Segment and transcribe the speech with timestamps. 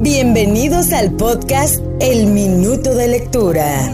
[0.00, 3.92] Bienvenidos al podcast El Minuto de Lectura.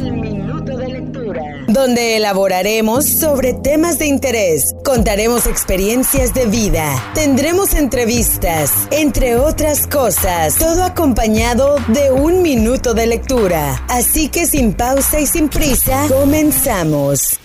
[1.66, 10.56] Donde elaboraremos sobre temas de interés, contaremos experiencias de vida, tendremos entrevistas, entre otras cosas,
[10.56, 13.82] todo acompañado de un minuto de lectura.
[13.88, 17.40] Así que sin pausa y sin prisa, comenzamos.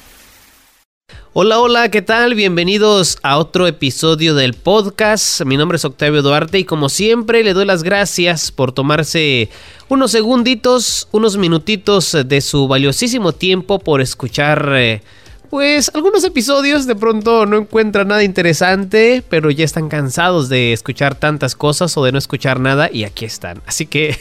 [1.31, 2.33] Hola, hola, ¿qué tal?
[2.33, 5.41] Bienvenidos a otro episodio del podcast.
[5.45, 9.47] Mi nombre es Octavio Duarte y como siempre le doy las gracias por tomarse
[9.89, 14.71] unos segunditos, unos minutitos de su valiosísimo tiempo por escuchar...
[14.75, 15.03] Eh,
[15.51, 21.13] pues algunos episodios de pronto no encuentran nada interesante, pero ya están cansados de escuchar
[21.15, 23.61] tantas cosas o de no escuchar nada y aquí están.
[23.67, 24.15] Así que,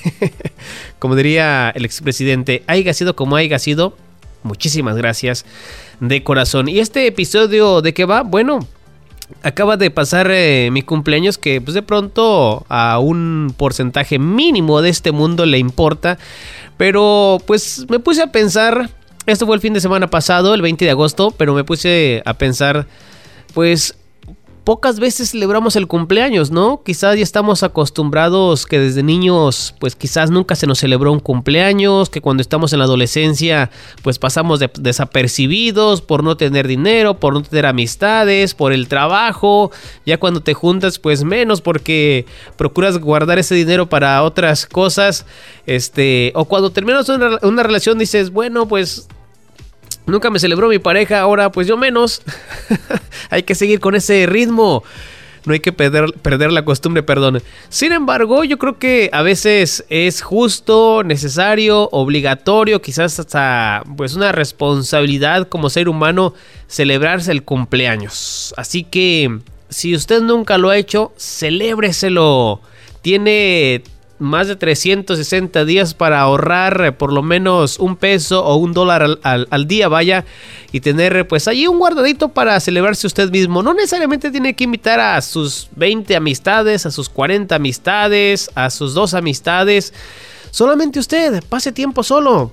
[0.98, 3.94] como diría el expresidente, haya sido como haya sido,
[4.42, 5.44] muchísimas gracias
[6.00, 6.68] de corazón.
[6.68, 8.22] ¿Y este episodio de qué va?
[8.22, 8.60] Bueno,
[9.42, 14.90] acaba de pasar eh, mi cumpleaños que pues de pronto a un porcentaje mínimo de
[14.90, 16.18] este mundo le importa.
[16.76, 18.90] Pero pues me puse a pensar,
[19.26, 22.34] esto fue el fin de semana pasado, el 20 de agosto, pero me puse a
[22.34, 22.86] pensar
[23.54, 23.97] pues
[24.68, 26.82] pocas veces celebramos el cumpleaños, ¿no?
[26.84, 32.10] Quizás ya estamos acostumbrados que desde niños, pues quizás nunca se nos celebró un cumpleaños,
[32.10, 33.70] que cuando estamos en la adolescencia,
[34.02, 39.70] pues pasamos desapercibidos por no tener dinero, por no tener amistades, por el trabajo.
[40.04, 42.26] Ya cuando te juntas, pues menos porque
[42.58, 45.24] procuras guardar ese dinero para otras cosas.
[45.64, 49.08] Este, o cuando terminas una, una relación dices, bueno, pues
[50.08, 52.22] Nunca me celebró mi pareja, ahora pues yo menos.
[53.30, 54.82] hay que seguir con ese ritmo.
[55.44, 57.42] No hay que perder, perder, la costumbre, perdón.
[57.68, 64.32] Sin embargo, yo creo que a veces es justo, necesario, obligatorio, quizás hasta pues una
[64.32, 66.34] responsabilidad como ser humano
[66.66, 68.52] celebrarse el cumpleaños.
[68.56, 72.60] Así que si usted nunca lo ha hecho, celébreselo.
[73.02, 73.82] Tiene
[74.18, 79.18] más de 360 días para ahorrar eh, por lo menos un peso o un dólar
[79.22, 80.24] al, día, vaya,
[80.72, 83.62] y tener pues allí un guardadito para celebrarse usted mismo.
[83.62, 88.94] No necesariamente tiene que invitar a sus 20 amistades, a sus 40 amistades, a sus
[88.94, 89.92] dos amistades.
[90.50, 92.52] Solamente usted, pase tiempo solo.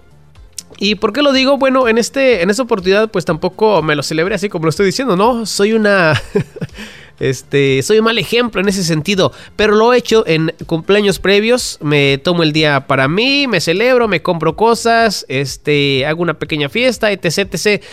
[0.78, 1.58] ¿Y por qué lo digo?
[1.58, 4.88] Bueno, en, este, en esta oportunidad pues tampoco me lo celebré así como lo estoy
[4.88, 5.46] diciendo, ¿no?
[5.46, 6.22] Soy una...
[7.20, 11.78] Este, soy un mal ejemplo en ese sentido, pero lo he hecho en cumpleaños previos.
[11.82, 16.70] Me tomo el día para mí, me celebro, me compro cosas, este, hago una pequeña
[16.70, 17.84] fiesta, etc, etc.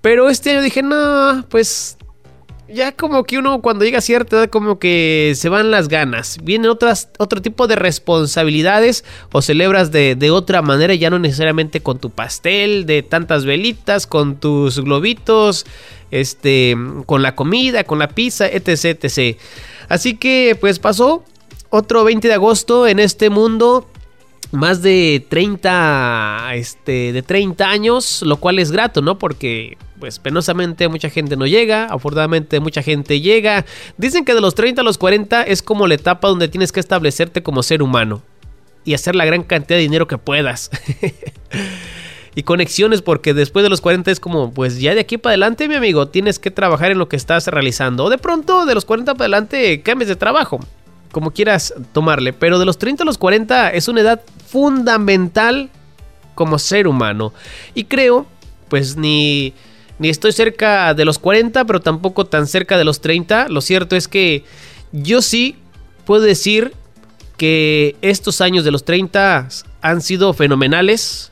[0.00, 1.98] Pero este año dije, no, pues
[2.72, 6.38] ya como que uno cuando llega a cierta edad como que se van las ganas.
[6.42, 11.80] Vienen otras, otro tipo de responsabilidades o celebras de, de, otra manera, ya no necesariamente
[11.80, 15.66] con tu pastel, de tantas velitas, con tus globitos,
[16.10, 16.76] este,
[17.06, 19.38] con la comida, con la pizza, etc, etc.
[19.88, 21.24] Así que pues pasó
[21.70, 23.88] otro 20 de agosto en este mundo
[24.52, 29.18] más de 30 este de 30 años, lo cual es grato, ¿no?
[29.18, 33.66] Porque pues penosamente mucha gente no llega, afortunadamente mucha gente llega.
[33.98, 36.80] Dicen que de los 30 a los 40 es como la etapa donde tienes que
[36.80, 38.22] establecerte como ser humano
[38.84, 40.70] y hacer la gran cantidad de dinero que puedas.
[42.34, 45.68] y conexiones porque después de los 40 es como, pues ya de aquí para adelante,
[45.68, 48.04] mi amigo, tienes que trabajar en lo que estás realizando.
[48.04, 50.60] O de pronto de los 40 para adelante cambies de trabajo,
[51.12, 52.32] como quieras tomarle.
[52.32, 55.68] Pero de los 30 a los 40 es una edad fundamental
[56.34, 57.34] como ser humano.
[57.74, 58.26] Y creo,
[58.68, 59.52] pues ni
[60.00, 63.50] ni estoy cerca de los 40, pero tampoco tan cerca de los 30.
[63.50, 64.44] Lo cierto es que
[64.92, 65.56] yo sí
[66.06, 66.72] puedo decir
[67.36, 69.48] que estos años de los 30
[69.82, 71.30] han sido fenomenales.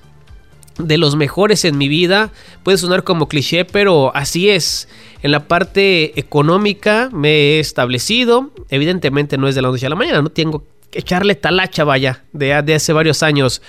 [0.76, 2.30] De los mejores en mi vida.
[2.62, 4.86] Puede sonar como cliché, pero así es.
[5.22, 8.52] En la parte económica me he establecido.
[8.68, 10.22] Evidentemente no es de la noche a la mañana.
[10.22, 10.62] No tengo
[10.92, 13.62] echarle talacha, vaya, de, hace varios años.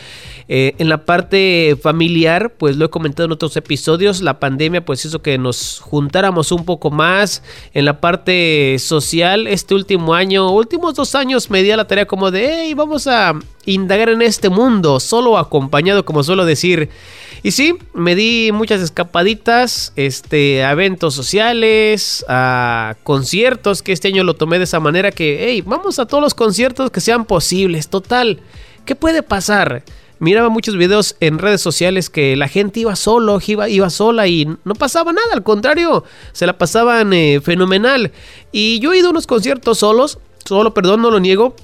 [0.47, 5.05] Eh, en la parte familiar, pues lo he comentado en otros episodios, la pandemia pues
[5.05, 7.43] hizo que nos juntáramos un poco más.
[7.73, 12.05] En la parte social, este último año, últimos dos años me di a la tarea
[12.05, 13.33] como de, hey, vamos a
[13.65, 16.89] indagar en este mundo, solo acompañado, como suelo decir.
[17.41, 24.23] Y sí, me di muchas escapaditas, este, a eventos sociales, a conciertos, que este año
[24.23, 27.89] lo tomé de esa manera que, hey, vamos a todos los conciertos que sean posibles,
[27.89, 28.41] total.
[28.85, 29.83] ¿Qué puede pasar?
[30.19, 34.45] Miraba muchos videos en redes sociales que la gente iba solo, iba, iba sola y
[34.65, 36.03] no pasaba nada, al contrario,
[36.33, 38.11] se la pasaban eh, fenomenal.
[38.51, 41.55] Y yo he ido a unos conciertos solos, solo, perdón, no lo niego,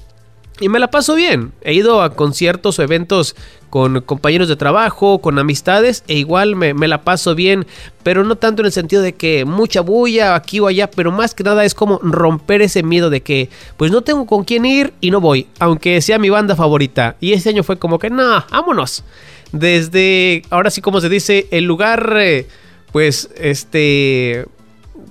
[0.60, 1.52] y me la paso bien.
[1.62, 3.36] He ido a conciertos o eventos
[3.70, 7.66] con compañeros de trabajo, con amistades, e igual me, la paso bien,
[8.02, 11.34] pero no tanto en el sentido de que mucha bulla aquí o allá, pero más
[11.34, 14.94] que nada es como romper ese miedo de que pues no tengo con quién ir
[15.00, 17.16] y no voy, aunque sea mi banda favorita.
[17.20, 19.04] Y este año fue como que, no, vámonos.
[19.52, 22.46] Desde, ahora sí como se dice, el lugar, eh,
[22.92, 24.46] pues, este,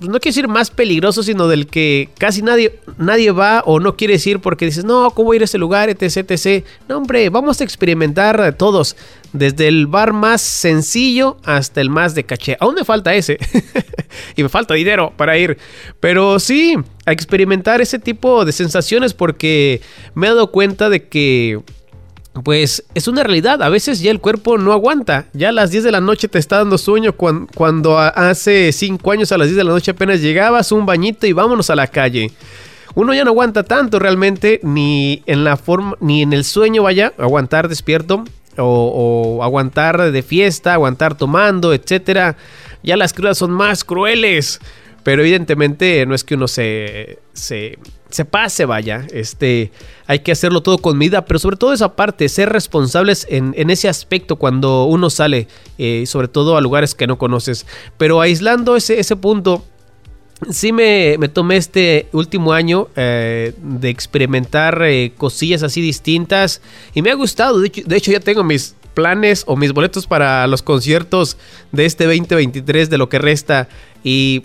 [0.00, 4.20] no quiero decir más peligroso, sino del que casi nadie, nadie va o no quiere
[4.24, 6.64] ir porque dices, no, ¿cómo ir a ese lugar, etc, etc.
[6.88, 8.96] No, hombre, vamos a experimentar todos,
[9.32, 12.56] desde el bar más sencillo hasta el más de caché.
[12.60, 13.38] Aún me falta ese,
[14.36, 15.58] y me falta dinero para ir,
[16.00, 19.80] pero sí, a experimentar ese tipo de sensaciones porque
[20.14, 21.60] me he dado cuenta de que
[22.42, 23.62] pues es una realidad.
[23.62, 25.26] A veces ya el cuerpo no aguanta.
[25.32, 29.32] Ya a las 10 de la noche te está dando sueño cuando, hace 5 años
[29.32, 32.30] a las 10 de la noche apenas llegabas, un bañito y vámonos a la calle.
[32.94, 37.12] Uno ya no aguanta tanto realmente, ni en la forma, ni en el sueño vaya,
[37.18, 38.24] aguantar despierto,
[38.56, 42.36] o, aguantar de fiesta, aguantar tomando, etcétera.
[42.82, 44.60] Ya las crudas son más crueles.
[45.06, 47.78] Pero evidentemente no es que uno se, se,
[48.10, 49.06] se, pase, vaya.
[49.12, 49.70] Este,
[50.08, 53.88] hay que hacerlo todo con medida, pero sobre todo esa parte, ser responsables en, ese
[53.88, 55.46] aspecto cuando uno sale,
[55.78, 57.66] eh, sobre todo a lugares que no conoces.
[57.96, 59.64] Pero aislando ese, ese punto,
[60.50, 66.60] sí me, tomé este último año eh, de experimentar eh, cosillas así distintas
[66.94, 67.60] y me ha gustado.
[67.60, 71.36] De hecho, de hecho, ya tengo mis planes o mis boletos para los conciertos
[71.70, 73.68] de este 2023 de lo que resta.
[74.02, 74.42] Y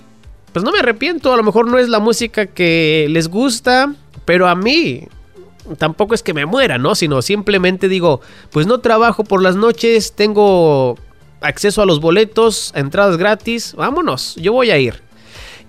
[0.53, 3.93] pues no me arrepiento, a lo mejor no es la música que les gusta,
[4.25, 5.07] pero a mí
[5.77, 6.95] tampoco es que me muera, ¿no?
[6.95, 8.21] Sino simplemente digo,
[8.51, 10.97] pues no trabajo por las noches, tengo
[11.41, 15.01] acceso a los boletos, entradas gratis, vámonos, yo voy a ir.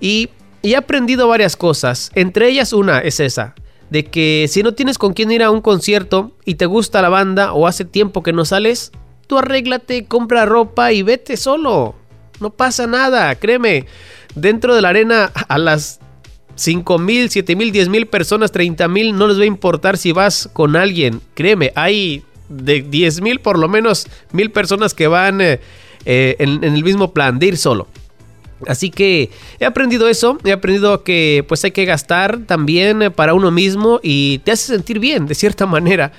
[0.01, 0.31] Y,
[0.65, 3.57] he aprendido varias cosas, entre ellas una es esa,
[3.91, 7.09] de que si no tienes con quién ir a un concierto y te gusta la
[7.09, 8.93] banda o hace tiempo que no sales,
[9.27, 11.97] tú arréglate, compra ropa y vete solo.
[12.39, 13.87] No pasa nada, créeme
[14.35, 16.01] dentro de la arena a las
[16.55, 20.13] 5 mil, 7 mil, 10 mil personas, 30 mil, no les va a importar si
[20.13, 21.21] vas con alguien.
[21.35, 25.61] Créeme, hay de 10 mil por lo menos mil personas que van eh,
[26.05, 27.89] eh, en, el mismo plan de ir solo.
[28.69, 33.35] Así que he aprendido eso, he aprendido que pues hay que gastar también eh, para
[33.35, 36.13] uno mismo y te hace sentir bien de cierta manera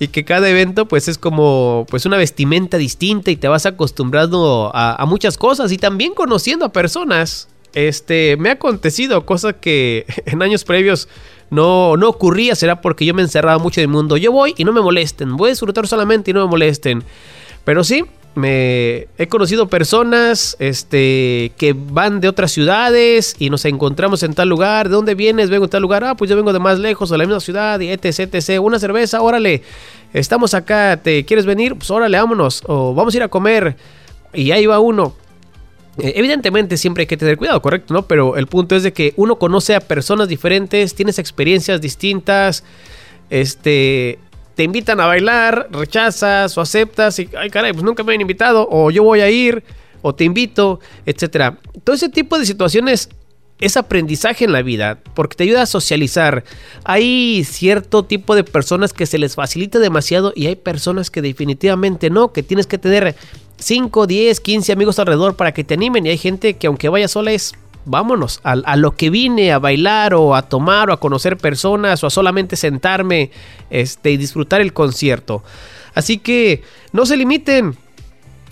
[0.00, 4.72] y que cada evento pues es como pues una vestimenta distinta y te vas acostumbrando
[4.74, 10.06] a, a muchas cosas y también conociendo a personas este, me ha acontecido, cosa que
[10.26, 11.08] en años previos
[11.50, 14.16] no, no ocurría, será porque yo me encerraba mucho en el mundo.
[14.16, 17.04] Yo voy y no me molesten, voy a disfrutar solamente y no me molesten.
[17.64, 18.04] Pero sí,
[18.34, 24.48] me he conocido personas este, que van de otras ciudades y nos encontramos en tal
[24.48, 24.88] lugar.
[24.88, 25.50] ¿De dónde vienes?
[25.50, 26.04] Vengo de tal lugar.
[26.04, 28.60] Ah, pues yo vengo de más lejos, de la misma ciudad, y etc, etc.
[28.60, 29.62] Una cerveza, órale.
[30.12, 31.76] Estamos acá, ¿te quieres venir?
[31.76, 32.62] Pues órale, vámonos.
[32.66, 33.76] O vamos a ir a comer.
[34.32, 35.14] Y ahí va uno.
[35.98, 38.06] Eh, evidentemente siempre hay que tener cuidado, correcto, ¿no?
[38.06, 42.64] Pero el punto es de que uno conoce a personas diferentes, tienes experiencias distintas,
[43.30, 44.18] este,
[44.54, 48.66] te invitan a bailar, rechazas o aceptas y, ay caray, pues nunca me han invitado,
[48.70, 49.62] o yo voy a ir,
[50.02, 51.58] o te invito, etcétera.
[51.84, 53.08] Todo ese tipo de situaciones
[53.60, 56.44] es aprendizaje en la vida, porque te ayuda a socializar.
[56.84, 62.10] Hay cierto tipo de personas que se les facilita demasiado y hay personas que definitivamente
[62.10, 63.14] no, que tienes que tener
[63.58, 66.06] 5, 10, 15 amigos alrededor para que te animen.
[66.06, 67.54] Y hay gente que aunque vaya sola es,
[67.84, 72.06] vámonos, a, lo que vine, a bailar o a tomar o a conocer personas o
[72.06, 73.30] a solamente sentarme
[73.70, 75.42] este, y disfrutar el concierto.
[75.94, 76.62] Así que
[76.92, 77.76] no se limiten.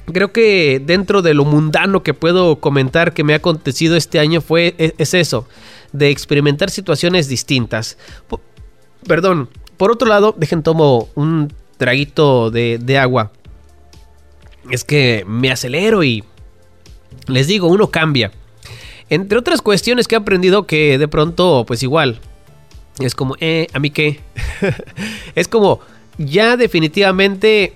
[0.07, 4.41] Creo que dentro de lo mundano que puedo comentar que me ha acontecido este año
[4.41, 5.47] fue e, es, eso,
[5.93, 7.99] de experimentar situaciones distintas.
[9.07, 13.33] perdón, por otro lado, dejen tomo un traguito de, de agua
[14.71, 16.25] es que me acelero y
[17.27, 18.33] les digo, uno cambia.
[19.09, 22.21] Entre otras cuestiones que he aprendido que de pronto, pues igual,
[22.99, 24.21] es como, eh, ¿a mí qué?
[25.35, 25.81] es como,
[26.19, 27.75] ya definitivamente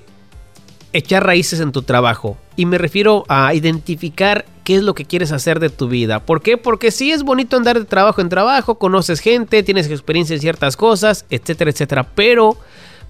[0.97, 2.37] echar raíces en tu trabajo.
[2.57, 6.21] Y me refiero a identificar qué es lo que quieres hacer de tu vida.
[6.21, 6.57] ¿Por qué?
[6.57, 10.77] Porque sí es bonito andar de trabajo en trabajo, conoces gente, tienes experiencia en ciertas
[10.77, 12.09] cosas, etcétera, etcétera.
[12.15, 12.57] Pero,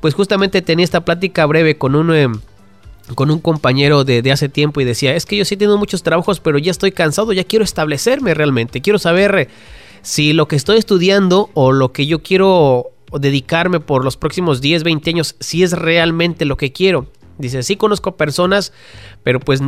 [0.01, 2.15] pues justamente tenía esta plática breve con uno...
[2.15, 2.41] Em,
[3.15, 6.41] con un compañero de, hace tiempo y decía, es que yo sí tengo muchos trabajos,
[6.41, 9.49] pero ya estoy cansado, ya quiero establecerme realmente, quiero saber
[10.03, 14.83] si lo que estoy estudiando o lo que yo quiero dedicarme por los próximos 10,
[14.83, 17.07] 20 años, si es realmente lo que quiero.
[17.39, 18.73] Dice, sí conozco personas,
[19.23, 19.61] pero pues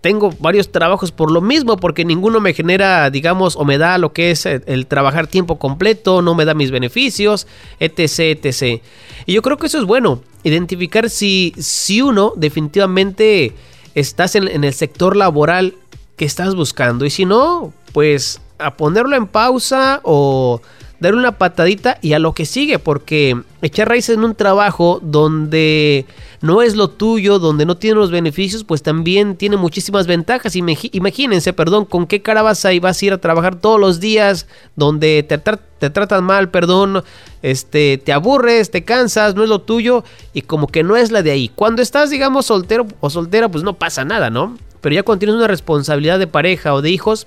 [0.00, 4.12] tengo varios trabajos por lo mismo, porque ninguno me genera, digamos, o me da lo
[4.12, 7.46] que es el, trabajar tiempo completo, no me da mis beneficios,
[7.80, 8.82] etc, etc.
[9.26, 13.54] Y yo creo que eso es bueno, identificar si, si uno definitivamente
[13.94, 15.74] estás en, en el sector laboral
[16.16, 20.62] que estás buscando, y si no, pues a ponerlo en pausa o
[21.00, 26.04] dar una patadita y a lo que sigue, porque echar raíces en un trabajo donde
[26.42, 30.54] no es lo tuyo, donde no tiene los beneficios, pues también tiene muchísimas ventajas.
[30.56, 34.46] Imagínense, perdón, con qué cara vas a, vas a ir a trabajar todos los días,
[34.76, 37.02] donde te, te tratan mal, perdón,
[37.42, 40.04] este, te aburres, te cansas, no es lo tuyo
[40.34, 41.50] y como que no es la de ahí.
[41.54, 44.56] Cuando estás, digamos, soltero o soltera, pues no pasa nada, ¿no?
[44.82, 47.26] Pero ya cuando tienes una responsabilidad de pareja o de hijos,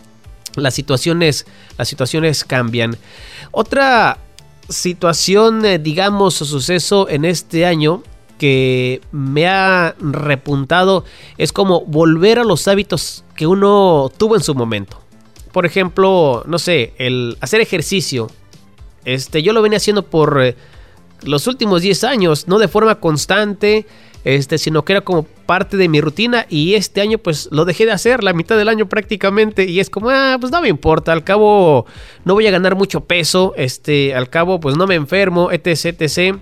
[0.55, 1.45] las situaciones,
[1.77, 2.97] las situaciones cambian.
[3.51, 4.17] Otra
[4.69, 8.03] situación, eh, digamos, o suceso en este año
[8.37, 11.05] que me ha repuntado
[11.37, 14.99] es como volver a los hábitos que uno tuvo en su momento.
[15.51, 18.29] Por ejemplo, no sé, el hacer ejercicio.
[19.05, 20.55] Este, yo lo venía haciendo por eh,
[21.21, 23.85] los últimos 10 años, no de forma constante,
[24.23, 27.85] este, sino que era como parte de mi rutina y este año pues lo dejé
[27.85, 31.11] de hacer la mitad del año prácticamente y es como, ah, pues no me importa,
[31.11, 31.85] al cabo
[32.23, 36.37] no voy a ganar mucho peso, este, al cabo pues no me enfermo, etc, etc.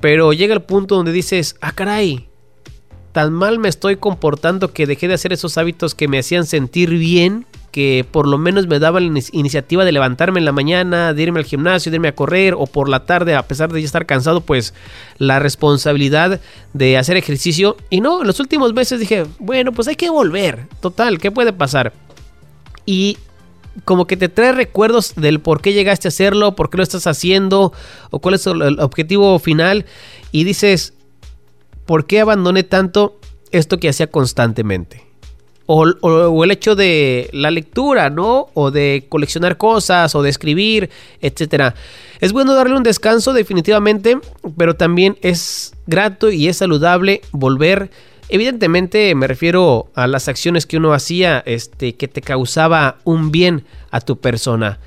[0.00, 2.28] Pero llega el punto donde dices, ah, caray,
[3.12, 6.90] tan mal me estoy comportando que dejé de hacer esos hábitos que me hacían sentir
[6.90, 11.20] bien que por lo menos me daba la iniciativa de levantarme en la mañana, de
[11.24, 13.84] irme al gimnasio, de irme a correr o por la tarde, a pesar de ya
[13.84, 14.74] estar cansado, pues
[15.18, 16.40] la responsabilidad
[16.72, 17.76] de hacer ejercicio.
[17.90, 20.68] Y no, en los últimos meses dije, bueno, pues hay que volver.
[20.78, 21.92] Total, ¿qué puede pasar?
[22.86, 23.18] Y
[23.84, 27.08] como que te trae recuerdos del por qué llegaste a hacerlo, por qué lo estás
[27.08, 27.72] haciendo
[28.12, 29.84] o cuál es el objetivo final.
[30.30, 30.94] Y dices,
[31.86, 33.18] ¿por qué abandoné tanto
[33.50, 35.04] esto que hacía constantemente?
[35.66, 38.48] O, el hecho de la lectura, ¿no?
[38.52, 40.90] O de coleccionar cosas, o de escribir,
[41.22, 41.74] etcétera.
[42.20, 44.18] Es bueno darle un descanso, definitivamente,
[44.58, 47.90] pero también es grato y es saludable volver.
[48.28, 53.64] Evidentemente me refiero a las acciones que uno hacía, este, que te causaba un bien
[53.90, 54.78] a tu persona.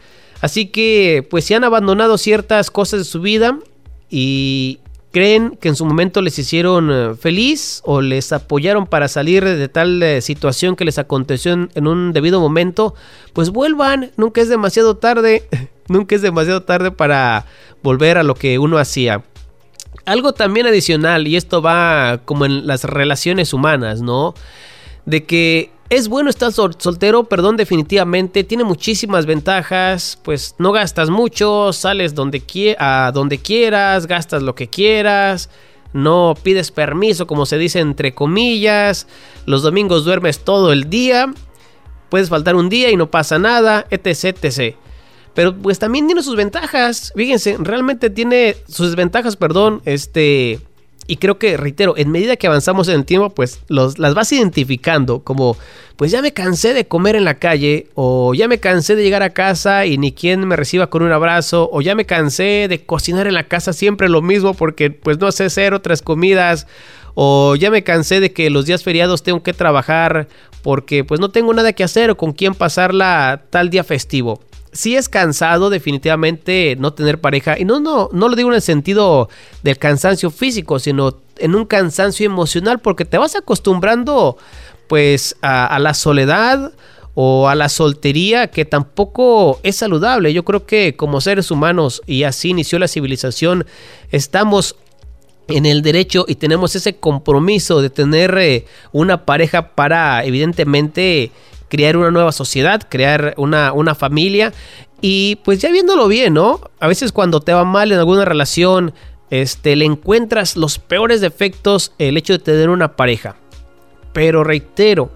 [0.42, 3.58] Así que, pues, si han abandonado ciertas cosas de su vida
[4.10, 4.80] y
[5.12, 9.68] creen que en su momento les hicieron eh, feliz o les apoyaron para salir de
[9.68, 12.94] tal eh, situación que les aconteció en, un debido momento,
[13.34, 15.48] pues vuelvan, nunca es demasiado tarde,
[15.88, 17.46] nunca es demasiado tarde para
[17.84, 19.24] volver a lo que uno hacía.
[20.06, 24.34] Algo también adicional, y esto va como en las relaciones humanas, ¿no?
[25.06, 28.44] De que es bueno estar soltero, perdón, definitivamente.
[28.44, 30.20] Tiene muchísimas ventajas.
[30.24, 32.42] Pues no gastas mucho, sales donde
[32.78, 35.50] a donde quieras, gastas lo que quieras.
[35.94, 39.08] No pides permiso, como se dice entre comillas.
[39.46, 41.34] Los domingos duermes todo el día.
[42.10, 44.76] Puedes faltar un día y no pasa nada, etc, etc.
[45.34, 47.14] Pero pues también tiene sus ventajas.
[47.16, 49.82] Fíjense, realmente tiene sus desventajas, perdón.
[49.86, 50.60] Este,
[51.08, 54.32] y creo que, reitero, en medida que avanzamos en el tiempo, pues los, las vas
[54.34, 55.58] identificando como,
[55.96, 59.24] pues ya me cansé de comer en la calle, o ya me cansé de llegar
[59.24, 62.86] a casa y ni quien me reciba con un abrazo, o ya me cansé de
[62.86, 66.68] cocinar en la casa siempre lo mismo porque pues no sé hacer otras comidas,
[67.16, 70.28] o ya me cansé de que los días feriados tengo que trabajar
[70.62, 74.42] porque pues no tengo nada que hacer o con quién pasarla tal día festivo
[74.78, 77.58] sí es cansado definitivamente no tener pareja.
[77.58, 79.28] Y no, no, no lo digo en el sentido
[79.64, 84.38] del cansancio físico, sino en un cansancio emocional, porque te vas acostumbrando
[84.88, 86.72] pues a, la soledad
[87.16, 90.32] o a la soltería que tampoco es saludable.
[90.32, 93.66] Yo creo que como seres humanos, y así inició la civilización,
[94.12, 94.76] estamos
[95.48, 101.32] en el derecho y tenemos ese compromiso de tener eh, una pareja para evidentemente
[101.70, 104.54] crear una nueva sociedad, crear una, una familia.
[105.02, 106.62] Y pues ya viéndolo bien, ¿no?
[106.80, 108.94] A veces cuando te va mal en alguna relación,
[109.30, 113.36] este, le encuentras los peores defectos el hecho de tener una pareja.
[114.14, 115.12] Pero reitero,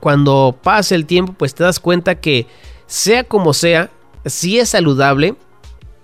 [0.00, 2.46] cuando pasa el tiempo, pues te das cuenta que
[2.86, 3.90] sea como sea,
[4.26, 5.34] si es saludable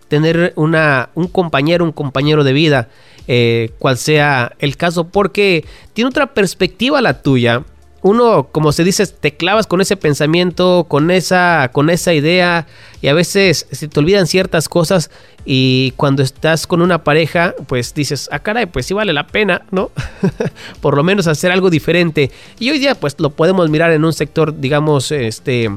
[0.09, 2.89] tener una, un compañero, un compañero de vida,
[3.27, 7.65] eh, cual sea el caso, porque tiene otra perspectiva la tuya
[8.05, 12.67] uno, como se dice, te clavas con ese pensamiento, con esa, con esa idea,
[13.01, 15.11] y a veces se te olvidan ciertas cosas.
[15.47, 19.63] Y cuando estás con una pareja, pues dices, ah, caray, pues sí vale la pena,
[19.71, 19.91] ¿no?
[20.83, 22.31] Por lo menos hacer algo diferente.
[22.59, 25.71] Y hoy día, pues lo podemos mirar en un sector, digamos, este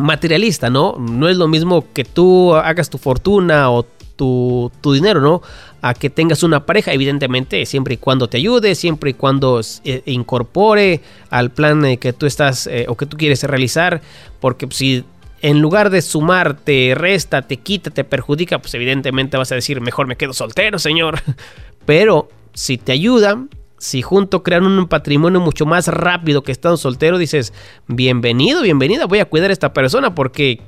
[0.00, 0.96] materialista, ¿no?
[0.98, 3.84] No es lo mismo que tú hagas tu fortuna o
[4.16, 5.42] tu, dinero, ¿no?
[5.82, 10.02] A que tengas una pareja, evidentemente, siempre y cuando te ayude, siempre y cuando eh,
[10.06, 14.00] incorpore al plan eh, que tú estás eh, o que tú quieres realizar,
[14.40, 15.04] porque pues, si
[15.42, 19.80] en lugar de sumar te resta, te quita, te perjudica, pues evidentemente vas a decir,
[19.80, 21.20] mejor me quedo soltero, señor.
[21.84, 23.44] Pero si te ayuda,
[23.76, 27.52] si junto crean un patrimonio mucho más rápido que estando soltero, dices,
[27.86, 30.62] bienvenido, bienvenida, voy a cuidar a esta persona porque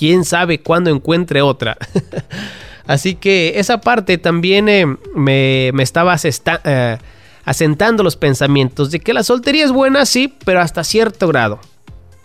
[0.00, 1.76] quién sabe cuándo encuentre otra.
[2.86, 6.16] Así que esa parte también eh, me, estaba
[6.64, 6.98] eh,
[7.44, 11.60] asentando los pensamientos de que la soltería es buena, sí, pero hasta cierto grado.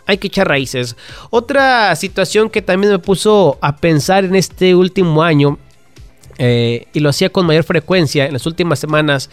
[0.06, 0.96] Hay que echar raíces.
[1.32, 5.60] Otra situación que también me puso a pensar en este último año,
[6.38, 9.30] eh, y lo hacía con mayor frecuencia en las últimas semanas,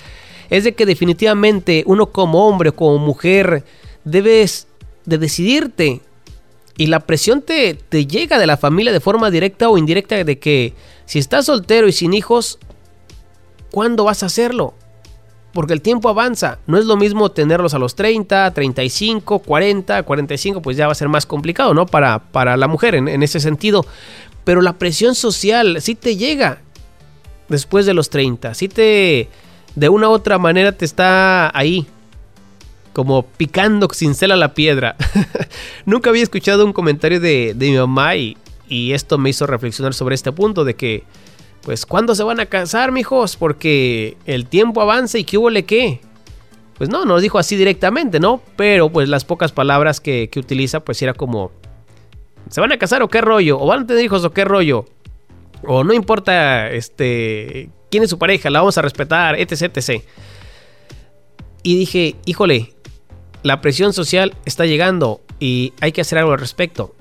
[0.50, 3.64] es de que definitivamente uno como hombre o como mujer
[4.02, 4.66] debes
[5.04, 6.00] de decidirte
[6.76, 10.38] y la presión te, te llega de la familia de forma directa o indirecta de
[10.38, 10.74] que
[11.04, 12.58] si estás soltero y sin hijos,
[13.70, 14.74] ¿cuándo vas a hacerlo?
[15.52, 16.58] Porque el tiempo avanza.
[16.66, 20.96] No es lo mismo tenerlos a los 30, 35, 40, 45, pues ya va a
[20.96, 21.84] ser más complicado, ¿no?
[21.86, 23.84] Para, para la mujer en, en ese sentido.
[24.44, 26.62] Pero la presión social sí te llega
[27.48, 28.54] después de los 30.
[28.54, 29.28] Sí te,
[29.74, 31.86] de una u otra manera te está ahí
[32.92, 34.96] como picando cincel a la piedra.
[35.86, 38.36] Nunca había escuchado un comentario de, mi mamá y,
[38.68, 41.04] esto me hizo reflexionar sobre este punto de que,
[41.62, 43.36] pues, ¿cuándo se van a casar, mijos?
[43.36, 46.00] Porque el tiempo avanza y qué hubo le qué.
[46.78, 48.42] Pues no, no dijo así directamente, ¿no?
[48.56, 51.52] Pero pues las pocas palabras que, que utiliza, pues era como,
[52.48, 53.60] ¿se van a casar o qué rollo?
[53.60, 54.86] ¿O van a tener hijos o qué rollo?
[55.64, 60.02] O no importa, este, quién es su pareja, la vamos a respetar, etc, etc.
[61.62, 62.72] Y dije, híjole,
[63.42, 66.94] la presión social está llegando y hay que hacer algo al respecto.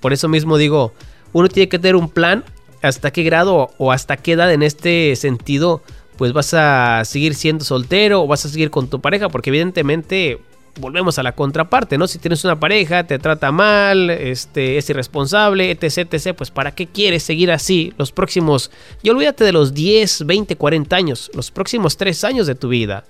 [0.00, 0.92] Por eso mismo digo,
[1.32, 2.44] uno tiene que tener un plan
[2.82, 5.82] hasta qué grado o hasta qué edad en este sentido
[6.16, 10.38] pues vas a seguir siendo soltero o vas a seguir con tu pareja porque evidentemente
[10.78, 12.06] volvemos a la contraparte, ¿no?
[12.06, 16.86] Si tienes una pareja, te trata mal, este, es irresponsable, etc, etc, pues ¿para qué
[16.86, 18.70] quieres seguir así los próximos,
[19.02, 23.04] y olvídate de los 10, 20, 40 años, los próximos 3 años de tu vida?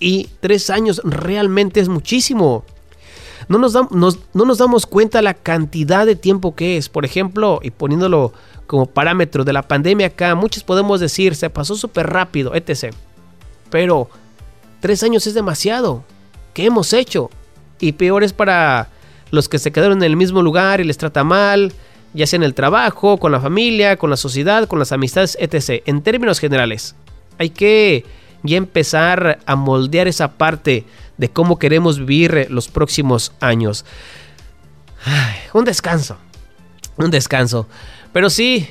[0.00, 2.64] Y tres años realmente es muchísimo.
[3.48, 6.88] No nos, no nos damos cuenta la cantidad de tiempo que es.
[6.88, 8.32] Por ejemplo, y poniéndolo
[8.66, 12.94] como parámetro de la pandemia acá, muchos podemos decir, se pasó súper rápido, etc.
[13.70, 14.08] Pero
[14.80, 16.04] tres años es demasiado.
[16.54, 17.30] ¿Qué hemos hecho?
[17.80, 18.88] Y peor es para
[19.30, 21.72] los que se quedaron en el mismo lugar y les trata mal,
[22.14, 25.82] ya sea en el trabajo, con la familia, con la sociedad, con las amistades, etc.
[25.86, 26.94] En términos generales,
[27.38, 28.04] hay que
[28.44, 30.84] y empezar a moldear esa parte
[31.18, 33.84] de cómo queremos vivir los próximos años.
[35.52, 36.16] un descanso,
[36.96, 37.66] un descanso.
[38.12, 38.68] Pero sí,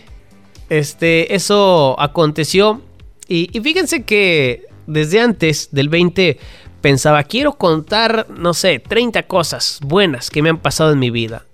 [0.69, 2.81] este, eso aconteció.
[3.27, 6.39] Y, y fíjense que desde antes del 20
[6.81, 11.45] pensaba, quiero contar, no sé, 30 cosas buenas que me han pasado en mi vida.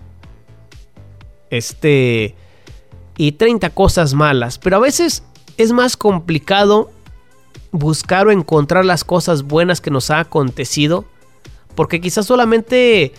[1.49, 2.35] Este...
[3.17, 4.57] Y 30 cosas malas.
[4.59, 5.23] Pero a veces
[5.57, 6.91] es más complicado
[7.71, 11.05] buscar o encontrar las cosas buenas que nos ha acontecido.
[11.75, 13.13] Porque quizás solamente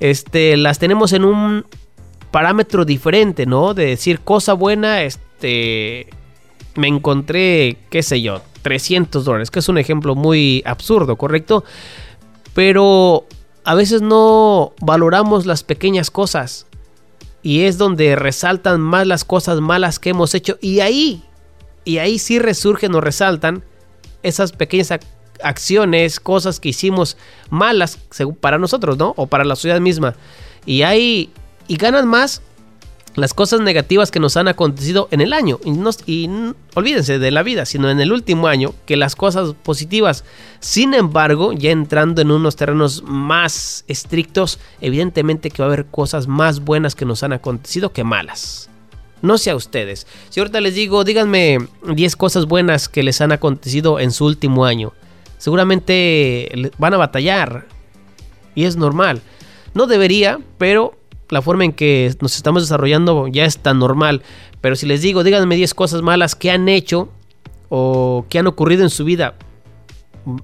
[0.00, 1.64] este, las tenemos en un
[2.30, 3.74] parámetro diferente, ¿no?
[3.74, 6.08] De decir cosa buena, este,
[6.74, 11.64] me encontré, qué sé yo, 300 dólares, que es un ejemplo muy absurdo, ¿correcto?
[12.54, 13.26] Pero
[13.64, 16.66] a veces no valoramos las pequeñas cosas.
[17.42, 20.58] Y es donde resaltan más las cosas malas que hemos hecho.
[20.60, 21.24] Y ahí,
[21.84, 23.64] y ahí sí resurgen o resaltan
[24.22, 24.92] esas pequeñas
[25.42, 27.16] acciones, cosas que hicimos
[27.50, 27.98] malas
[28.40, 29.14] para nosotros, ¿no?
[29.16, 30.14] O para la sociedad misma.
[30.66, 31.30] Y hay
[31.68, 32.42] y ganan más
[33.14, 35.58] las cosas negativas que nos han acontecido en el año.
[35.64, 35.70] Y,
[36.06, 40.24] y olvídense de la vida, sino en el último año, que las cosas positivas.
[40.60, 46.26] Sin embargo, ya entrando en unos terrenos más estrictos, evidentemente que va a haber cosas
[46.26, 48.70] más buenas que nos han acontecido que malas.
[49.22, 50.06] No sé a ustedes.
[50.30, 54.64] Si ahorita les digo, díganme 10 cosas buenas que les han acontecido en su último
[54.64, 54.92] año.
[55.38, 57.66] Seguramente van a batallar.
[58.54, 59.22] Y es normal.
[59.74, 60.98] No debería, pero
[61.30, 64.22] la forma en que nos estamos desarrollando ya es tan normal.
[64.60, 67.08] Pero si les digo, díganme 10 cosas malas que han hecho
[67.68, 69.34] o que han ocurrido en su vida,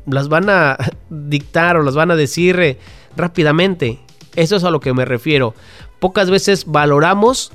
[0.07, 0.79] las van a
[1.11, 2.79] dictar o las van a decir eh,
[3.17, 3.99] rápidamente.
[4.37, 5.55] Eso es a lo que me refiero.
[5.99, 7.53] Pocas veces valoramos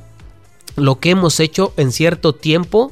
[0.75, 2.91] lo que hemos hecho en cierto tiempo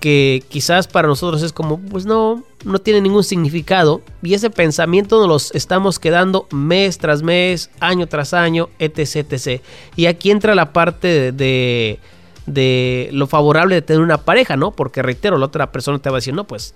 [0.00, 4.00] que quizás para nosotros es como, pues no, no tiene ningún significado.
[4.22, 9.62] Y ese pensamiento nos los estamos quedando mes tras mes, año tras año, etc, etc.
[9.96, 12.00] Y aquí entra la parte de,
[12.46, 14.70] de lo favorable de tener una pareja, ¿no?
[14.70, 16.74] Porque reitero, la otra persona te va a decir, no, pues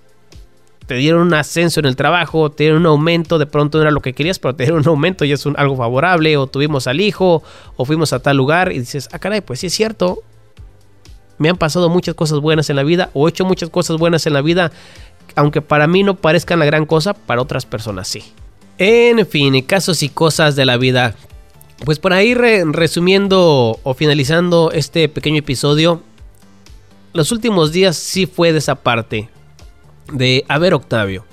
[0.87, 3.91] te dieron un ascenso en el trabajo, te dieron un aumento, de pronto no era
[3.91, 7.01] lo que querías, pero te dieron un aumento y es algo favorable, o tuvimos al
[7.01, 7.43] hijo,
[7.75, 10.21] o fuimos a tal lugar y dices, ah, caray, pues sí es cierto,
[11.37, 14.27] me han pasado muchas cosas buenas en la vida, o he hecho muchas cosas buenas
[14.27, 14.71] en la vida,
[15.35, 18.23] aunque para mí no parezcan la gran cosa, para otras personas sí.
[18.77, 21.15] En fin, casos y cosas de la vida.
[21.83, 26.01] Pues por ahí resumiendo o finalizando este pequeño episodio,
[27.13, 29.29] los últimos días sí fue de esa parte
[30.11, 31.25] de, a ver Octavio,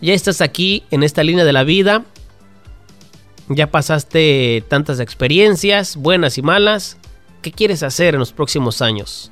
[0.00, 2.04] ya estás aquí en esta línea de la vida,
[3.48, 6.98] ya pasaste tantas experiencias, buenas y malas,
[7.42, 9.30] ¿qué quieres hacer en los próximos años?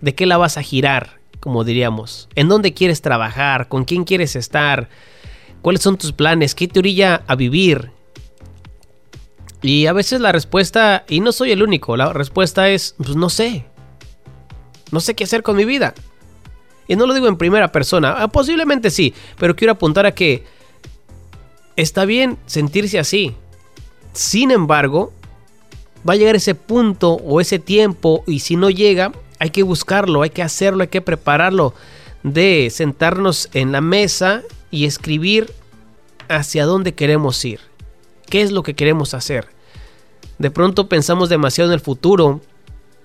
[0.00, 2.28] ¿De qué la vas a girar, como diríamos?
[2.34, 3.68] ¿En dónde quieres trabajar?
[3.68, 4.88] ¿Con quién quieres estar?
[5.62, 6.54] ¿Cuáles son tus planes?
[6.54, 7.90] ¿Qué te orilla a vivir?
[9.60, 13.28] Y a veces la respuesta, y no soy el único, la respuesta es, pues no
[13.28, 13.66] sé.
[14.90, 15.94] No sé qué hacer con mi vida.
[16.86, 20.44] Y no lo digo en primera persona, ah, posiblemente sí, pero quiero apuntar a que
[21.76, 23.34] está bien sentirse así.
[24.14, 25.12] Sin embargo,
[26.08, 30.22] va a llegar ese punto o ese tiempo y si no llega, hay que buscarlo,
[30.22, 31.74] hay que hacerlo, hay que prepararlo
[32.22, 35.52] de sentarnos en la mesa y escribir
[36.28, 37.60] hacia dónde queremos ir,
[38.28, 39.48] qué es lo que queremos hacer.
[40.38, 42.40] De pronto pensamos demasiado en el futuro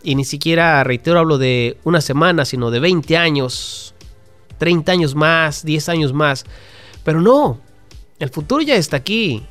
[0.04, 3.96] y ni siquiera, reitero, hablo de una semana, sino de 20 años,
[4.58, 6.46] 30 años más, 10 años más.
[7.04, 7.60] Pero no,
[8.20, 9.44] el futuro ya está aquí.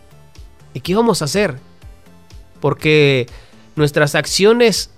[0.74, 1.58] ¿Y qué vamos a hacer?
[2.60, 3.26] Porque
[3.76, 4.90] nuestras acciones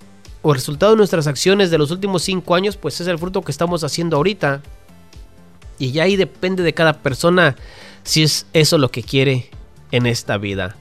[0.43, 3.43] o el resultado de nuestras acciones de los últimos 5 años, pues es el fruto
[3.43, 4.61] que estamos haciendo ahorita.
[5.79, 7.57] Y ya ahí depende de cada persona
[8.03, 9.51] si es eso lo que quiere
[9.90, 10.77] en esta vida.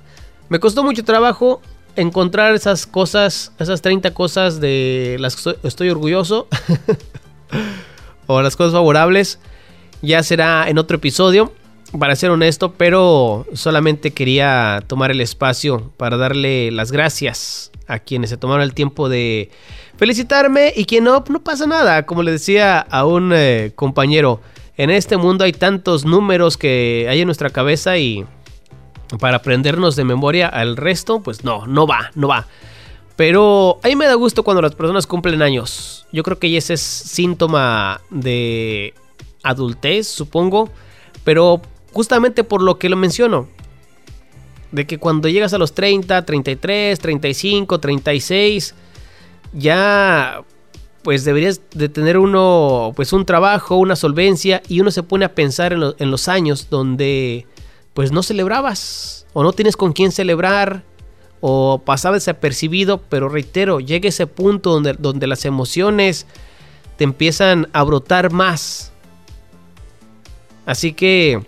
[0.50, 1.62] Me costó mucho trabajo
[1.96, 6.48] encontrar esas cosas, esas 30 cosas de las que estoy orgulloso.
[8.28, 9.40] o las cosas favorables.
[10.02, 11.54] Ya será en otro episodio,
[11.98, 18.30] para ser honesto, pero solamente quería tomar el espacio para darle las gracias a quienes
[18.30, 19.50] se tomaron el tiempo de
[19.98, 22.06] felicitarme y que no, no pasa nada.
[22.06, 24.42] Como le decía a un eh, compañero,
[24.76, 28.26] en este mundo hay tantos números que hay en nuestra cabeza y
[29.19, 32.47] para aprendernos de memoria al resto, pues no, no va, no va.
[33.15, 36.06] Pero a mí me da gusto cuando las personas cumplen años.
[36.12, 38.93] Yo creo que ese es síntoma de
[39.43, 40.69] adultez, supongo.
[41.23, 43.47] Pero justamente por lo que lo menciono.
[44.71, 48.73] De que cuando llegas a los 30, 33, 35, 36,
[49.54, 50.41] ya
[51.04, 55.36] pues deberías de tener uno pues un trabajo, una solvencia y uno se pone a
[55.36, 57.45] pensar en, en los años donde
[57.94, 60.84] pues no celebrabas o no tienes con quién celebrar
[61.42, 66.26] o pasaba desapercibido, pero reitero, llega ese punto donde, donde las emociones
[66.98, 68.92] te empiezan a brotar más.
[70.66, 71.44] Así que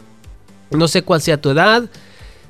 [0.70, 1.90] no sé cuál sea tu edad,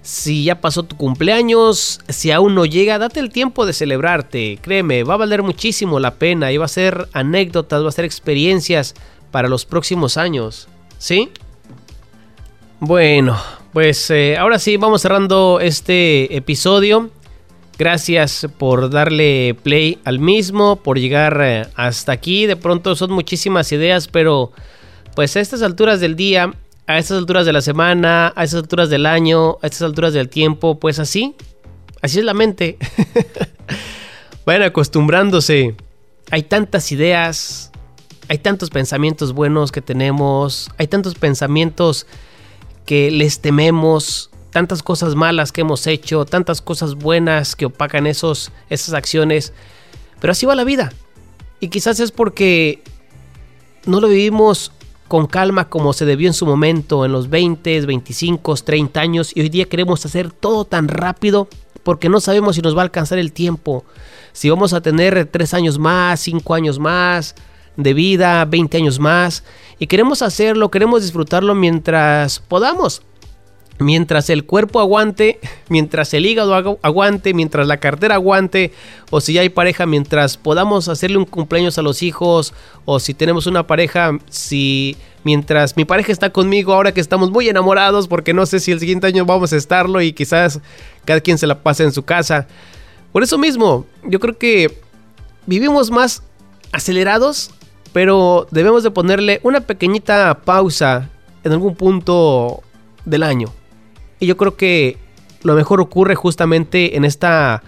[0.02, 4.60] si ya pasó tu cumpleaños, si aún no llega, date el tiempo de celebrarte.
[4.62, 8.06] Créeme, va a valer muchísimo la pena y va a ser anécdotas, va a ser
[8.06, 8.94] experiencias
[9.32, 10.68] para los próximos años.
[11.00, 11.32] ¿Sí?
[12.80, 13.36] Bueno,
[13.76, 17.10] pues eh, ahora sí, vamos cerrando este episodio.
[17.78, 22.46] Gracias por darle play al mismo, por llegar eh, hasta aquí.
[22.46, 24.54] De pronto son muchísimas ideas, pero
[25.14, 26.54] pues a estas alturas del día,
[26.88, 30.30] a estas alturas de la semana, a estas alturas del año, a estas alturas del
[30.30, 31.36] tiempo, pues así,
[32.02, 32.78] así es la mente.
[34.46, 35.76] Vayan acostumbrándose.
[36.32, 37.74] Hay tantas ideas,
[38.30, 42.08] hay tantos pensamientos buenos que tenemos, hay tantos pensamientos
[42.86, 48.52] que les tememos, tantas cosas malas que hemos hecho, tantas cosas buenas que opacan esos,
[48.70, 49.54] esas acciones.
[50.20, 50.94] Pero así va la vida.
[51.60, 52.82] Y quizás es porque
[53.86, 54.72] no lo vivimos
[55.08, 59.42] con calma como se debió en su momento, en los 20, 25, 30 años, y
[59.42, 61.48] hoy día queremos hacer todo tan rápido
[61.84, 63.86] porque no sabemos si nos va a alcanzar el tiempo,
[64.34, 67.36] si vamos a tener 3 años más, 5 años más,
[67.78, 69.44] de vida, 20 años más,
[69.80, 73.02] y queremos hacerlo, queremos disfrutarlo mientras podamos.
[73.78, 78.72] Mientras el cuerpo aguante, mientras el hígado aguante, mientras la cartera aguante,
[79.10, 82.54] o si ya hay pareja, mientras podamos hacerle un cumpleaños a los hijos,
[82.86, 87.50] o si tenemos una pareja, si mientras mi pareja está conmigo ahora que estamos muy
[87.50, 90.62] enamorados, porque no sé si el siguiente año vamos a estarlo y quizás
[91.04, 92.48] cada quien se la pase en su casa.
[93.12, 94.80] Por eso mismo, yo creo que
[95.46, 96.24] vivimos más
[96.72, 97.52] acelerados
[97.96, 101.10] pero debemos de ponerle una pequeñita pausa
[101.46, 102.62] en algún punto
[103.06, 103.48] del año.
[104.20, 104.98] Y yo creo que
[105.44, 107.64] lo mejor ocurre justamente en esta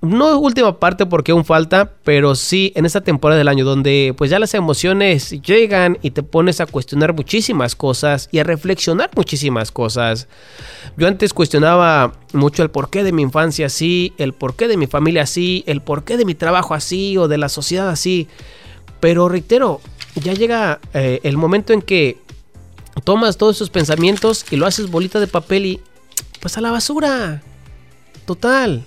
[0.00, 4.32] no última parte porque aún falta, pero sí en esta temporada del año donde pues
[4.32, 9.70] ya las emociones llegan y te pones a cuestionar muchísimas cosas y a reflexionar muchísimas
[9.70, 10.26] cosas.
[10.96, 15.22] Yo antes cuestionaba mucho el porqué de mi infancia así, el porqué de mi familia
[15.22, 18.26] así, el porqué de mi trabajo así o de la sociedad así.
[19.06, 19.80] Pero reitero,
[20.16, 22.18] ya llega eh, el momento en que
[23.04, 25.80] tomas todos esos pensamientos y lo haces bolita de papel y
[26.40, 27.40] pues a la basura.
[28.24, 28.84] Total.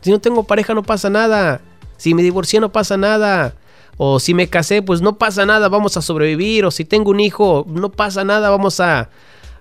[0.00, 1.60] Si no tengo pareja no pasa nada.
[1.96, 3.54] Si me divorcié no pasa nada.
[3.98, 6.64] O si me casé, pues no pasa nada, vamos a sobrevivir.
[6.64, 9.10] O si tengo un hijo, no pasa nada, vamos a,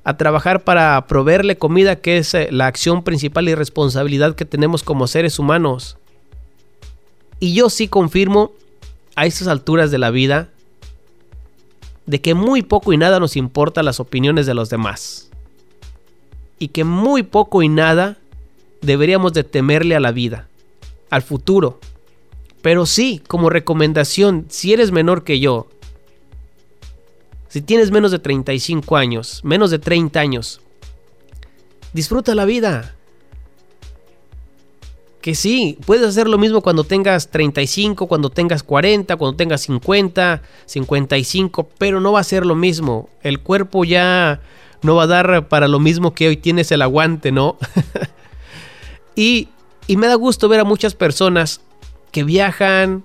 [0.03, 4.81] a trabajar para proveerle comida, que es eh, la acción principal y responsabilidad que tenemos
[4.81, 5.99] como seres humanos.
[7.39, 8.53] Y yo sí confirmo
[9.15, 10.49] a estas alturas de la vida
[12.05, 15.29] de que muy poco y nada nos importa las opiniones de los demás.
[16.59, 18.17] Y que muy poco y nada
[18.81, 20.47] deberíamos de temerle a la vida,
[21.09, 21.79] al futuro.
[22.61, 25.67] Pero sí, como recomendación, si eres menor que yo,
[27.49, 30.61] si tienes menos de 35 años, menos de 30 años,
[31.93, 32.95] disfruta la vida.
[35.23, 40.41] Que sí, puedes hacer lo mismo cuando tengas 35, cuando tengas 40, cuando tengas 50,
[40.65, 43.07] 55, pero no va a ser lo mismo.
[43.21, 44.41] El cuerpo ya
[44.81, 47.57] no va a dar para lo mismo que hoy tienes el aguante, ¿no?
[49.15, 49.47] Y,
[49.87, 51.61] me da gusto ver a muchas personas
[52.11, 53.03] que viajan,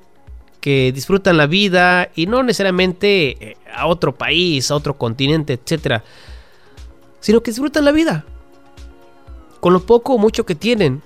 [0.60, 6.02] que disfrutan la vida y no necesariamente eh, a otro país, a otro continente, etcétera,
[7.20, 8.24] sino que disfrutan la vida
[9.60, 11.02] con lo poco o mucho que tienen.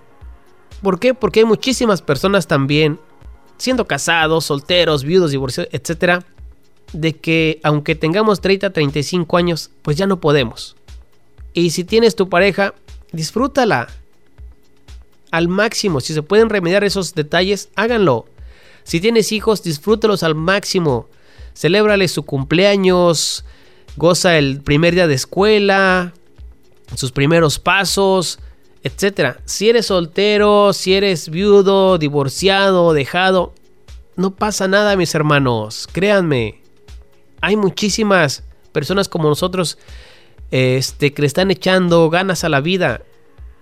[0.83, 1.15] ¿Por qué?
[1.15, 2.99] Porque hay muchísimas personas también,
[3.57, 6.25] siendo casados, solteros, viudos, divorciados, etcétera,
[6.93, 10.77] de que aunque tengamos 30, 35 años, pues ya no podemos.
[11.55, 12.75] Y si tienes tu pareja,
[13.13, 13.89] disfrútala,
[15.33, 16.01] al máximo.
[16.01, 18.27] Si se pueden remediar esos detalles, háganlo.
[18.85, 21.09] Si tienes hijos, disfrútalos al máximo.
[21.55, 23.45] Celébrale su cumpleaños,
[23.97, 26.13] goza el primer día de escuela,
[26.95, 28.39] sus primeros pasos,
[28.83, 29.37] etc.
[29.45, 33.55] Si eres soltero, si eres viudo, divorciado, dejado,
[34.17, 35.89] no pasa nada, mis hermanos.
[35.93, 36.61] Créanme.
[37.41, 39.79] Hay muchísimas personas como nosotros
[40.51, 43.03] este, que le están echando ganas a la vida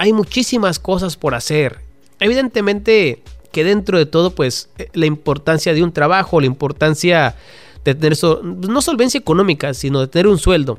[0.00, 1.80] hay muchísimas cosas por hacer.
[2.20, 7.36] Evidentemente que dentro de todo, pues eh, la importancia de un trabajo, la importancia
[7.84, 10.78] de tener no solvencia económica, sino de tener un sueldo.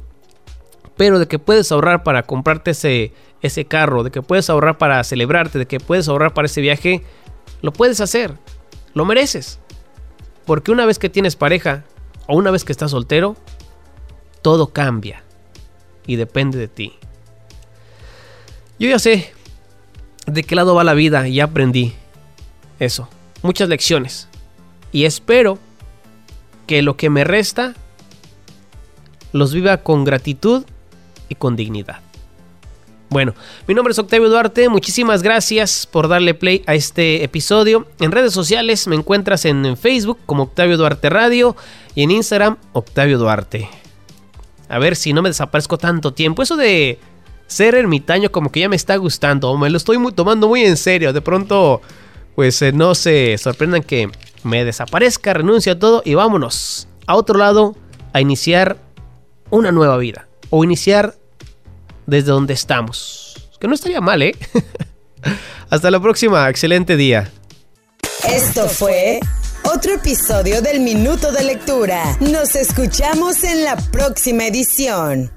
[0.97, 5.03] Pero de que puedes ahorrar para comprarte ese, ese carro, de que puedes ahorrar para
[5.03, 7.03] celebrarte, de que puedes ahorrar para ese viaje,
[7.61, 8.37] lo puedes hacer.
[8.93, 9.59] Lo mereces.
[10.45, 11.83] Porque una vez que tienes pareja
[12.27, 13.35] o una vez que estás soltero,
[14.41, 15.23] todo cambia.
[16.05, 16.93] Y depende de ti.
[18.79, 19.33] Yo ya sé
[20.25, 21.93] de qué lado va la vida y aprendí
[22.79, 23.07] eso.
[23.43, 24.27] Muchas lecciones.
[24.91, 25.59] Y espero
[26.67, 27.75] que lo que me resta
[29.31, 30.65] los viva con gratitud
[31.31, 32.01] y con dignidad.
[33.09, 33.33] Bueno,
[33.67, 37.87] mi nombre es Octavio Duarte, muchísimas gracias por darle play a este episodio.
[37.99, 41.55] En redes sociales me encuentras en Facebook como Octavio Duarte Radio
[41.95, 43.69] y en Instagram Octavio Duarte.
[44.69, 46.41] A ver si no me desaparezco tanto tiempo.
[46.41, 46.99] Eso de
[47.47, 51.11] ser ermitaño como que ya me está gustando, me lo estoy tomando muy en serio.
[51.11, 51.81] De pronto,
[52.35, 54.09] pues eh, no se sorprendan que
[54.43, 57.75] me desaparezca, renuncio a todo y vámonos a otro lado
[58.13, 58.77] a iniciar
[59.49, 61.15] una nueva vida o iniciar
[62.05, 63.49] desde donde estamos.
[63.59, 64.35] Que no estaría mal, ¿eh?
[65.69, 67.31] Hasta la próxima, excelente día.
[68.27, 69.19] Esto fue
[69.63, 72.17] otro episodio del Minuto de Lectura.
[72.19, 75.31] Nos escuchamos en la próxima edición.